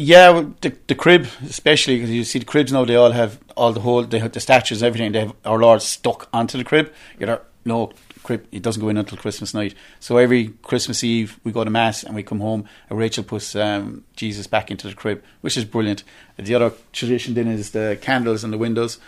Yeah, 0.00 0.44
the, 0.60 0.76
the 0.86 0.94
crib, 0.94 1.26
especially 1.42 1.96
because 1.96 2.10
you 2.12 2.22
see 2.22 2.38
the 2.38 2.44
cribs 2.44 2.72
now, 2.72 2.84
they 2.84 2.94
all 2.94 3.10
have 3.10 3.40
all 3.56 3.72
the 3.72 3.80
whole, 3.80 4.04
they 4.04 4.20
have 4.20 4.30
the 4.30 4.38
statues 4.38 4.80
and 4.80 4.86
everything. 4.86 5.10
They 5.10 5.18
have 5.18 5.34
our 5.44 5.58
Lord 5.58 5.82
stuck 5.82 6.28
onto 6.32 6.56
the 6.56 6.62
crib. 6.62 6.92
You 7.18 7.26
know, 7.26 7.40
no 7.64 7.92
crib, 8.22 8.46
it 8.52 8.62
doesn't 8.62 8.80
go 8.80 8.90
in 8.90 8.96
until 8.96 9.18
Christmas 9.18 9.54
night. 9.54 9.74
So 9.98 10.16
every 10.18 10.50
Christmas 10.62 11.02
Eve, 11.02 11.40
we 11.42 11.50
go 11.50 11.64
to 11.64 11.70
mass 11.70 12.04
and 12.04 12.14
we 12.14 12.22
come 12.22 12.38
home, 12.38 12.68
and 12.88 12.96
Rachel 12.96 13.24
puts 13.24 13.56
um, 13.56 14.04
Jesus 14.14 14.46
back 14.46 14.70
into 14.70 14.86
the 14.86 14.94
crib, 14.94 15.20
which 15.40 15.56
is 15.56 15.64
brilliant. 15.64 16.04
The 16.36 16.54
other 16.54 16.72
tradition 16.92 17.34
then 17.34 17.48
is 17.48 17.72
the 17.72 17.98
candles 18.00 18.44
in 18.44 18.52
the 18.52 18.58
windows. 18.58 19.00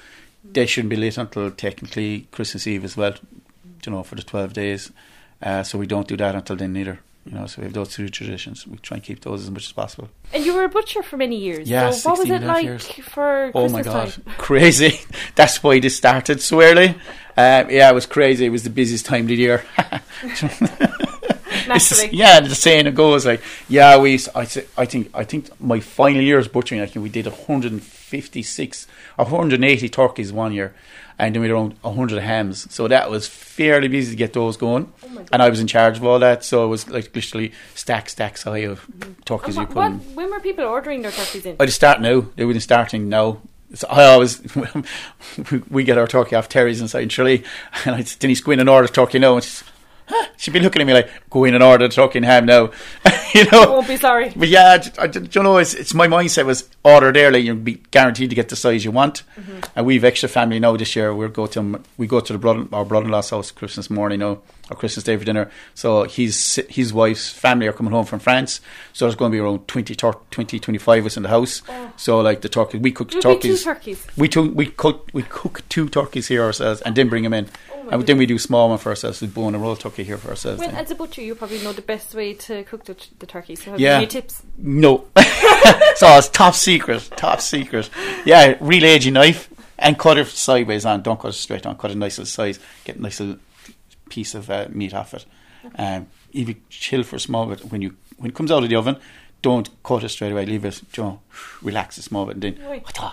They 0.43 0.67
shouldn't 0.67 0.91
be 0.91 0.97
lit 0.97 1.19
until 1.19 1.53
technically 1.53 2.27
Christmas 2.33 2.67
Eve 2.67 2.83
as 2.83 2.97
well. 2.97 3.15
You 3.87 3.93
know, 3.93 4.03
for 4.03 4.17
the 4.17 4.25
twelve 4.25 4.55
days. 4.55 4.91
Uh, 5.41 5.63
so 5.63 5.79
we 5.79 5.87
don't 5.87 6.09
do 6.09 6.17
that 6.17 6.35
until 6.35 6.57
then 6.57 6.77
either. 6.77 6.99
You 7.27 7.33
know, 7.33 7.47
so 7.47 7.61
we 7.61 7.65
have 7.67 7.75
those 7.75 7.91
two 7.91 8.09
traditions. 8.09 8.67
We 8.67 8.79
try 8.79 8.97
and 8.97 9.05
keep 9.05 9.21
those 9.21 9.43
as 9.43 9.51
much 9.51 9.67
as 9.67 9.73
possible. 9.73 10.09
And 10.33 10.45
you 10.45 10.55
were 10.55 10.65
a 10.65 10.69
butcher 10.69 11.03
for 11.03 11.17
many 11.19 11.37
years. 11.37 11.69
Yeah, 11.69 11.91
so 11.91 12.11
what 12.11 12.19
was 12.21 12.31
it 12.31 12.37
and 12.37 12.45
a 12.45 12.47
half 12.47 12.57
like 12.57 12.65
years. 12.65 12.87
for 12.89 13.51
Oh 13.55 13.61
Christmas 13.69 13.73
my 13.73 13.83
god, 13.83 14.13
time? 14.13 14.25
crazy! 14.39 15.01
That's 15.35 15.63
why 15.63 15.81
this 15.81 15.97
started 15.97 16.41
so 16.41 16.63
early. 16.63 16.89
Um, 17.37 17.71
yeah, 17.71 17.91
it 17.91 17.95
was 17.95 18.07
crazy. 18.07 18.47
It 18.47 18.51
was 18.51 18.65
the 18.65 18.71
busiest 18.71 19.07
time 19.07 19.23
of 19.23 19.29
the 19.29 19.37
year. 19.37 19.65
It's 21.77 22.01
the- 22.03 22.15
yeah, 22.15 22.41
the 22.41 22.55
saying 22.55 22.87
it 22.87 22.95
goes 22.95 23.27
like, 23.27 23.43
yeah, 23.69 23.99
we. 23.99 24.19
I, 24.35 24.41
I 24.77 24.85
think, 24.87 25.11
I 25.15 25.25
think 25.25 25.49
my 25.61 25.81
final 25.81 26.23
year 26.23 26.39
as 26.39 26.49
butchering, 26.49 26.81
I 26.81 26.87
think 26.87 27.03
we 27.03 27.09
did 27.09 27.27
156 27.27 28.87
or 29.19 29.25
180 29.25 29.89
turkeys 29.89 30.33
one 30.33 30.53
year, 30.53 30.75
and 31.19 31.35
then 31.35 31.43
we 31.43 31.49
did 31.49 31.55
around 31.55 31.75
100 31.83 32.23
hams. 32.23 32.73
So 32.73 32.89
that 32.89 33.11
was 33.11 33.27
fairly 33.27 33.89
busy 33.89 34.11
to 34.13 34.17
get 34.17 34.33
those 34.33 34.57
going. 34.57 34.93
Oh 35.05 35.25
and 35.33 35.43
I 35.43 35.49
was 35.49 35.61
in 35.61 35.67
charge 35.67 35.99
of 35.99 36.05
all 36.05 36.19
that, 36.19 36.45
so 36.45 36.65
it 36.65 36.69
was 36.69 36.89
like 36.89 37.15
literally 37.15 37.53
stacks, 37.75 38.13
stacks 38.13 38.43
high 38.45 38.59
of 38.67 38.87
turkeys 39.25 39.57
And 39.57 39.57
you 39.57 39.61
what, 39.63 39.69
put 39.69 39.77
what, 39.77 39.87
in. 39.93 40.15
when 40.15 40.31
were 40.31 40.41
people 40.41 40.65
ordering 40.65 41.03
their 41.03 41.13
turkeys 41.13 41.47
in? 41.47 41.57
I 41.61 41.67
just 41.67 41.77
start 41.77 42.01
now. 42.01 42.25
They 42.37 42.45
wouldn't 42.45 42.63
starting 42.63 43.09
now. 43.09 43.41
So 43.73 43.87
I 43.89 44.05
always 44.07 44.43
we 45.71 45.85
get 45.85 45.97
our 45.97 46.09
turkey 46.09 46.35
off 46.35 46.49
Terry's 46.49 46.81
inside 46.81 47.05
in 47.05 47.09
Tralee, 47.09 47.45
and 47.85 47.95
I 47.95 48.00
in 48.53 48.61
and 48.61 48.69
order 48.69 48.89
turkey 48.89 49.21
now, 49.21 49.35
and 49.37 49.45
she's 49.45 49.62
huh? 50.11 50.26
she'd 50.37 50.52
be 50.52 50.61
looking 50.61 50.83
at 50.83 50.87
me 50.87 50.93
like 50.93 51.11
go 51.31 51.45
in 51.45 51.55
and 51.55 51.62
order 51.62 51.88
the 51.88 51.95
turkey 51.95 52.21
ham 52.23 52.47
now, 52.47 52.71
you 53.35 53.45
know. 53.50 53.62
I 53.62 53.67
Won't 53.67 53.88
be 53.88 53.97
sorry. 53.97 54.33
But 54.35 54.49
yeah, 54.49 54.83
I, 54.99 55.05
I, 55.05 55.07
do 55.07 55.26
you 55.31 55.43
know, 55.43 55.59
it's, 55.59 55.75
it's 55.75 55.95
my 55.95 56.07
mindset 56.07 56.47
was 56.47 56.69
ordered 56.85 57.17
early. 57.17 57.38
You'll 57.38 57.57
be 57.57 57.81
guaranteed 57.90 58.31
to 58.31 58.37
get 58.37 58.49
the 58.49 58.57
size 58.57 58.85
you 58.85 58.90
want. 58.90 59.23
Mm-hmm. 59.38 59.61
And 59.76 59.87
we've 59.87 60.05
extra 60.05 60.29
family 60.29 60.59
now 60.59 60.76
this 60.76 60.95
year. 60.97 61.14
We'll 61.14 61.29
go 61.29 61.47
to 61.47 61.81
we 61.97 62.07
go 62.07 62.21
to 62.21 62.33
the 62.33 62.38
brother 62.38 62.67
our 62.73 62.85
brother-in-law's 62.85 63.31
house 63.31 63.50
Christmas 63.50 63.88
morning 63.90 64.21
now 64.21 64.40
or 64.71 64.76
Christmas 64.76 65.05
day 65.05 65.17
for 65.17 65.25
dinner. 65.25 65.50
So 65.75 66.05
his 66.05 66.61
his 66.69 66.93
wife's 66.93 67.31
family 67.31 67.67
are 67.67 67.73
coming 67.73 67.93
home 67.93 68.07
from 68.07 68.19
France. 68.19 68.61
So 68.93 69.05
there's 69.05 69.17
going 69.17 69.31
to 69.33 69.37
be 69.37 69.40
around 69.40 69.67
20, 69.69 69.95
tur- 69.95 70.14
20 70.31 70.59
25 70.59 70.99
of 71.00 71.07
us 71.07 71.17
in 71.17 71.23
the 71.25 71.29
house. 71.29 71.62
Oh. 71.69 71.93
So 71.97 72.21
like 72.21 72.40
the 72.40 72.49
turkey, 72.49 72.79
we 72.79 72.93
cook 72.93 73.09
It'll 73.14 73.35
two 73.35 73.35
turkeys. 73.35 73.64
turkeys. 73.64 74.07
We 74.17 74.29
took 74.29 74.55
we 74.55 74.67
cook 74.67 75.09
we 75.12 75.23
cook 75.23 75.62
two 75.69 75.88
turkeys 75.88 76.29
here 76.29 76.43
ourselves 76.43 76.81
and 76.83 76.95
then 76.97 77.09
bring 77.09 77.25
them 77.25 77.35
in. 77.35 77.49
My 77.90 77.97
and 77.97 78.06
then 78.06 78.18
we 78.18 78.26
do 78.26 78.38
small 78.38 78.68
one 78.68 78.78
for 78.78 78.90
ourselves. 78.90 79.20
We 79.20 79.26
bone 79.28 79.54
a 79.54 79.59
roll 79.59 79.76
turkey 79.76 80.04
here 80.04 80.16
for 80.16 80.28
ourselves. 80.30 80.61
Well, 80.61 80.70
as 80.75 80.90
a 80.90 80.94
butcher, 80.94 81.23
you 81.23 81.35
probably 81.35 81.62
know 81.62 81.73
the 81.73 81.82
best 81.82 82.14
way 82.14 82.35
to 82.35 82.62
cook 82.64 82.85
the, 82.85 82.97
the 83.18 83.26
turkey. 83.26 83.56
So 83.56 83.73
have 83.73 83.80
Yeah. 83.80 83.97
any 83.99 84.06
tips? 84.06 84.42
No. 84.56 85.06
so 85.97 86.06
it's 86.16 86.28
top 86.28 86.54
secret. 86.54 87.11
Top 87.16 87.40
secret. 87.40 87.90
Yeah, 88.25 88.56
real 88.61 88.85
edgy 88.85 89.11
knife 89.11 89.49
and 89.78 89.99
cut 89.99 90.18
it 90.18 90.26
sideways 90.28 90.85
on. 90.87 91.02
Don't 91.02 91.18
cut 91.20 91.28
it 91.28 91.32
straight 91.35 91.66
on. 91.66 91.76
Cut 91.76 91.90
it 91.90 91.97
nice 91.97 92.18
little 92.18 92.30
size. 92.30 92.61
Get 92.85 92.97
a 92.97 93.02
nice 93.02 93.18
little 93.20 93.37
piece 94.09 94.35
of 94.35 94.49
uh, 94.50 94.66
meat 94.70 94.94
off 94.94 95.14
it. 95.14 95.26
Um, 95.76 96.06
if 96.32 96.49
you 96.49 96.56
chill 96.68 97.02
for 97.02 97.16
a 97.16 97.20
small 97.20 97.47
bit, 97.47 97.61
when 97.73 97.82
you 97.82 97.97
when 98.18 98.30
it 98.30 98.35
comes 98.35 98.50
out 98.52 98.62
of 98.62 98.68
the 98.68 98.76
oven, 98.76 98.97
don't 99.42 99.68
cut 99.82 100.04
it 100.04 100.11
straight 100.11 100.32
away. 100.32 100.47
Leave 100.47 100.64
it, 100.64 100.80
you 100.97 101.02
know, 101.02 101.20
relax 101.62 101.99
a 101.99 102.02
small 102.02 102.26
bit, 102.26 102.35
and 102.35 102.42
then 102.42 102.59
Right. 102.68 102.85
what 102.85 102.94
the- 102.94 103.12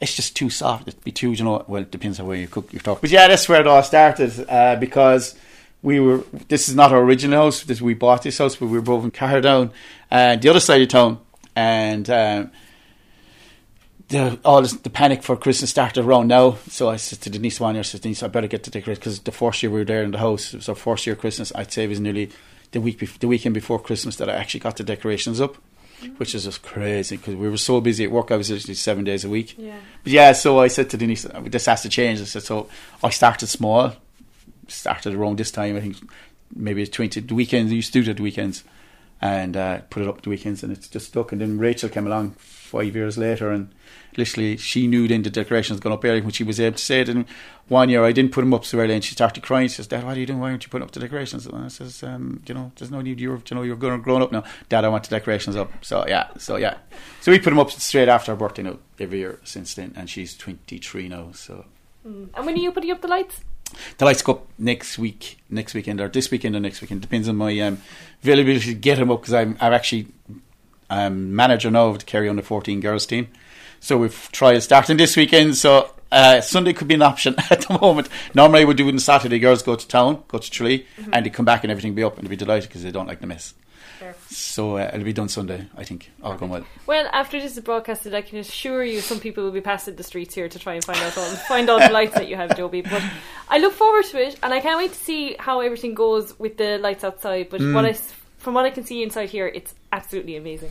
it's 0.00 0.14
just 0.14 0.36
too 0.36 0.50
soft. 0.50 0.88
It'd 0.88 1.04
be 1.04 1.12
too, 1.12 1.32
you 1.32 1.44
know. 1.44 1.64
Well, 1.66 1.82
it 1.82 1.90
depends 1.90 2.20
on 2.20 2.26
where 2.26 2.36
you 2.36 2.48
cook 2.48 2.72
your 2.72 2.82
turkey. 2.82 3.00
But 3.02 3.10
yeah, 3.10 3.28
that's 3.28 3.48
where 3.48 3.60
it 3.60 3.66
all 3.66 3.82
started 3.82 4.46
uh, 4.48 4.76
because 4.76 5.34
we 5.82 6.00
were. 6.00 6.24
This 6.48 6.68
is 6.68 6.74
not 6.74 6.92
our 6.92 7.02
original 7.02 7.44
house. 7.44 7.62
This 7.62 7.80
we 7.80 7.94
bought 7.94 8.22
this 8.22 8.38
house, 8.38 8.56
but 8.56 8.66
we 8.66 8.72
were 8.72 8.82
both 8.82 9.04
in 9.04 9.10
Cardown, 9.10 9.70
uh, 10.10 10.36
the 10.36 10.48
other 10.48 10.60
side 10.60 10.82
of 10.82 10.88
town, 10.88 11.18
and. 11.56 12.08
Um, 12.10 12.50
the 14.08 14.38
all 14.44 14.62
this, 14.62 14.72
the 14.74 14.90
panic 14.90 15.22
for 15.22 15.36
Christmas 15.36 15.70
started 15.70 16.04
around 16.04 16.28
now. 16.28 16.56
So 16.68 16.88
I 16.88 16.96
said 16.96 17.20
to 17.22 17.30
Denise 17.30 17.60
one 17.60 17.74
year, 17.74 17.80
I 17.80 17.82
said 17.82 18.02
Denise, 18.02 18.22
I 18.22 18.28
better 18.28 18.46
get 18.46 18.62
the 18.62 18.70
decorations 18.70 18.98
because 18.98 19.20
the 19.20 19.32
first 19.32 19.62
year 19.62 19.70
we 19.70 19.78
were 19.78 19.84
there 19.84 20.02
in 20.02 20.10
the 20.10 20.18
house, 20.18 20.52
it 20.52 20.58
was 20.58 20.68
our 20.68 20.74
first 20.74 21.06
year 21.06 21.16
Christmas. 21.16 21.52
I'd 21.54 21.72
say 21.72 21.84
it 21.84 21.88
was 21.88 22.00
nearly 22.00 22.30
the 22.72 22.80
week 22.80 22.98
bef- 22.98 23.18
the 23.18 23.28
weekend 23.28 23.54
before 23.54 23.78
Christmas 23.78 24.16
that 24.16 24.28
I 24.28 24.34
actually 24.34 24.60
got 24.60 24.76
the 24.76 24.84
decorations 24.84 25.40
up. 25.40 25.56
Which 26.16 26.34
is 26.34 26.44
just 26.44 26.62
crazy 26.62 27.16
because 27.16 27.34
we 27.34 27.48
were 27.48 27.56
so 27.56 27.80
busy 27.80 28.04
at 28.04 28.10
work. 28.10 28.30
I 28.30 28.36
was 28.36 28.50
literally 28.50 28.74
seven 28.74 29.04
days 29.04 29.24
a 29.24 29.28
week. 29.28 29.54
Yeah. 29.58 29.78
But 30.02 30.12
yeah, 30.12 30.32
so 30.32 30.58
I 30.58 30.68
said 30.68 30.90
to 30.90 30.96
Denise, 30.96 31.26
this 31.42 31.66
has 31.66 31.82
to 31.82 31.88
change. 31.88 32.20
I 32.20 32.24
said, 32.24 32.42
so 32.42 32.68
I 33.02 33.10
started 33.10 33.46
small, 33.46 33.92
started 34.68 35.14
around 35.14 35.38
this 35.38 35.50
time. 35.50 35.76
I 35.76 35.80
think 35.80 35.96
maybe 36.54 36.82
it's 36.82 36.94
20 36.94 37.20
the 37.20 37.34
weekends. 37.34 37.72
I 37.72 37.76
used 37.76 37.92
to 37.92 38.02
do 38.02 38.14
the 38.14 38.22
weekends 38.22 38.64
and 39.24 39.56
uh, 39.56 39.78
put 39.88 40.02
it 40.02 40.08
up 40.08 40.20
the 40.20 40.28
weekends, 40.28 40.62
and 40.62 40.70
it's 40.70 40.86
just 40.86 41.06
stuck. 41.06 41.32
And 41.32 41.40
then 41.40 41.58
Rachel 41.58 41.88
came 41.88 42.06
along 42.06 42.32
five 42.32 42.94
years 42.94 43.16
later, 43.16 43.50
and 43.50 43.74
literally 44.18 44.58
she 44.58 44.86
knew 44.86 45.08
then 45.08 45.22
the 45.22 45.30
decorations 45.30 45.80
gone 45.80 45.92
up 45.92 46.04
early 46.04 46.20
when 46.20 46.30
she 46.30 46.44
was 46.44 46.60
able 46.60 46.76
to 46.76 46.84
say 46.84 47.00
it. 47.00 47.08
And 47.08 47.24
one 47.68 47.88
year 47.88 48.04
I 48.04 48.12
didn't 48.12 48.32
put 48.32 48.42
them 48.42 48.52
up 48.52 48.66
so 48.66 48.78
early, 48.78 48.92
and 48.92 49.02
she 49.02 49.12
started 49.12 49.42
crying. 49.42 49.68
She 49.68 49.76
says, 49.76 49.86
"Dad, 49.86 50.04
what 50.04 50.18
are 50.18 50.20
you 50.20 50.26
doing? 50.26 50.40
Why 50.40 50.50
aren't 50.50 50.62
you 50.64 50.68
putting 50.68 50.84
up 50.84 50.90
the 50.90 51.00
decorations?" 51.00 51.46
And 51.46 51.64
I 51.64 51.68
says, 51.68 52.02
um, 52.02 52.42
"You 52.46 52.54
know, 52.54 52.70
there's 52.76 52.90
no 52.90 53.00
need. 53.00 53.18
You're, 53.18 53.40
you 53.48 53.56
know, 53.56 53.62
you're 53.62 53.76
grown, 53.76 54.20
up 54.20 54.30
now, 54.30 54.44
Dad. 54.68 54.84
I 54.84 54.88
want 54.88 55.04
the 55.04 55.16
decorations 55.16 55.56
up." 55.56 55.72
So 55.80 56.04
yeah, 56.06 56.28
so 56.36 56.56
yeah, 56.56 56.76
so 57.22 57.32
we 57.32 57.38
put 57.38 57.50
them 57.50 57.58
up 57.58 57.70
straight 57.70 58.08
after 58.08 58.32
her 58.32 58.36
birthday 58.36 58.62
now 58.62 58.78
every 59.00 59.20
year 59.20 59.40
since 59.42 59.72
then, 59.72 59.94
and 59.96 60.10
she's 60.10 60.36
23 60.36 61.08
now. 61.08 61.32
So 61.32 61.64
Mm. 62.06 62.28
And 62.34 62.46
when 62.46 62.54
are 62.54 62.58
you 62.58 62.72
putting 62.72 62.90
up 62.90 63.00
the 63.00 63.08
lights? 63.08 63.40
The 63.98 64.04
lights 64.04 64.22
go 64.22 64.32
up 64.32 64.46
next 64.58 64.98
week, 64.98 65.38
next 65.50 65.74
weekend, 65.74 66.00
or 66.00 66.08
this 66.08 66.30
weekend 66.30 66.56
or 66.56 66.60
next 66.60 66.80
weekend. 66.80 67.00
Depends 67.00 67.28
on 67.28 67.36
my 67.36 67.58
um, 67.60 67.78
availability 68.22 68.66
to 68.66 68.74
get 68.74 68.98
them 68.98 69.10
up 69.10 69.20
because 69.20 69.34
I'm 69.34 69.56
I'm 69.60 69.72
actually 69.72 70.06
um, 70.90 71.34
manager 71.34 71.70
now 71.70 71.88
of 71.88 71.98
the 71.98 72.04
Kerry 72.04 72.28
under 72.28 72.42
14 72.42 72.80
girls 72.80 73.06
team. 73.06 73.28
So 73.80 73.98
we've 73.98 74.28
tried 74.32 74.58
starting 74.60 74.96
this 74.96 75.16
weekend. 75.16 75.56
So 75.56 75.90
uh, 76.10 76.40
Sunday 76.40 76.72
could 76.72 76.88
be 76.88 76.94
an 76.94 77.02
option 77.02 77.34
at 77.50 77.62
the 77.62 77.78
moment. 77.78 78.08
Normally 78.34 78.64
we 78.64 78.74
do 78.74 78.88
it 78.88 78.92
on 78.92 78.98
Saturday. 78.98 79.38
Girls 79.38 79.62
go 79.62 79.76
to 79.76 79.86
town, 79.86 80.22
go 80.28 80.38
to 80.38 80.50
Tralee, 80.50 80.86
and 81.12 81.26
they 81.26 81.30
come 81.30 81.44
back 81.44 81.64
and 81.64 81.70
everything 81.70 81.92
will 81.92 81.96
be 81.96 82.04
up 82.04 82.16
and 82.16 82.24
they'll 82.24 82.30
be 82.30 82.36
delighted 82.36 82.68
because 82.68 82.82
they 82.82 82.90
don't 82.90 83.06
like 83.06 83.20
the 83.20 83.26
mess. 83.26 83.54
Fair. 83.98 84.14
So 84.28 84.76
uh, 84.76 84.90
it'll 84.92 85.04
be 85.04 85.12
done 85.12 85.28
Sunday, 85.28 85.66
I 85.76 85.84
think. 85.84 86.10
All 86.22 86.36
going 86.36 86.50
well. 86.50 86.66
Well, 86.86 87.08
after 87.12 87.40
this 87.40 87.56
is 87.56 87.62
broadcasted, 87.62 88.14
I 88.14 88.22
can 88.22 88.38
assure 88.38 88.84
you 88.84 89.00
some 89.00 89.20
people 89.20 89.44
will 89.44 89.52
be 89.52 89.60
passing 89.60 89.96
the 89.96 90.02
streets 90.02 90.34
here 90.34 90.48
to 90.48 90.58
try 90.58 90.74
and 90.74 90.84
find 90.84 90.98
out 90.98 91.16
all, 91.16 91.24
find 91.24 91.70
all 91.70 91.78
the 91.78 91.88
lights 91.92 92.14
that 92.14 92.28
you 92.28 92.36
have, 92.36 92.56
Joby. 92.56 92.82
But 92.82 93.02
I 93.48 93.58
look 93.58 93.72
forward 93.72 94.04
to 94.06 94.20
it, 94.20 94.38
and 94.42 94.52
I 94.52 94.60
can't 94.60 94.78
wait 94.78 94.92
to 94.92 94.98
see 94.98 95.36
how 95.38 95.60
everything 95.60 95.94
goes 95.94 96.38
with 96.38 96.56
the 96.56 96.78
lights 96.78 97.04
outside. 97.04 97.50
But 97.50 97.60
what 97.60 97.84
I, 97.84 97.92
from 98.38 98.54
what 98.54 98.64
I 98.64 98.70
can 98.70 98.84
see 98.84 99.02
inside 99.02 99.30
here, 99.30 99.46
it's 99.46 99.74
absolutely 99.92 100.36
amazing. 100.36 100.70